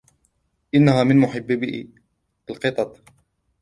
إنها 0.75 1.03
من 1.03 1.17
محبي 1.17 1.89
القطط. 2.49 3.03